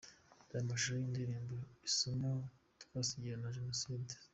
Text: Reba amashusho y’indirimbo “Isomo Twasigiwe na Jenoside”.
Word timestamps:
Reba 0.49 0.61
amashusho 0.65 0.93
y’indirimbo 0.97 1.55
“Isomo 1.89 2.31
Twasigiwe 2.81 3.35
na 3.41 3.49
Jenoside”. 3.57 4.13